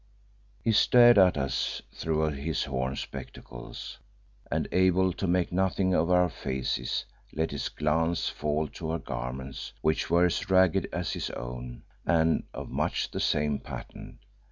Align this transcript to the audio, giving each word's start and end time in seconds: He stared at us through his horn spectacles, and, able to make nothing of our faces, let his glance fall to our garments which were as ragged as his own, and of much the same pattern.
He 0.63 0.71
stared 0.71 1.19
at 1.19 1.37
us 1.37 1.83
through 1.93 2.29
his 2.31 2.63
horn 2.63 2.95
spectacles, 2.95 3.99
and, 4.49 4.67
able 4.71 5.13
to 5.13 5.27
make 5.27 5.51
nothing 5.51 5.93
of 5.93 6.09
our 6.09 6.27
faces, 6.27 7.05
let 7.33 7.51
his 7.51 7.69
glance 7.69 8.27
fall 8.27 8.67
to 8.69 8.89
our 8.89 8.97
garments 8.97 9.73
which 9.81 10.09
were 10.09 10.25
as 10.25 10.49
ragged 10.49 10.89
as 10.91 11.13
his 11.13 11.29
own, 11.29 11.83
and 12.03 12.41
of 12.51 12.67
much 12.71 13.11
the 13.11 13.19
same 13.19 13.59
pattern. 13.59 14.17